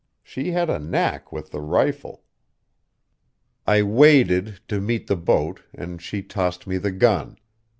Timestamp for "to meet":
4.67-5.05